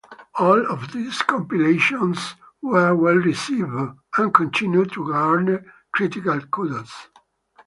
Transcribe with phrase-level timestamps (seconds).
[0.39, 3.69] All of these compilations were well received
[4.17, 6.91] and continue to garner critical kudos.